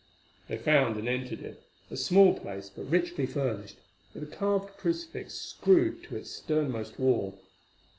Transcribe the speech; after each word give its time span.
They 0.47 0.57
found 0.57 0.97
and 0.97 1.07
entered 1.07 1.41
it, 1.41 1.61
a 1.91 1.95
small 1.95 2.33
place, 2.33 2.71
but 2.75 2.89
richly 2.89 3.27
furnished, 3.27 3.75
with 4.15 4.23
a 4.23 4.25
carved 4.25 4.75
crucifix 4.77 5.35
screwed 5.35 6.03
to 6.05 6.15
its 6.15 6.31
sternmost 6.31 6.97
wall. 6.97 7.37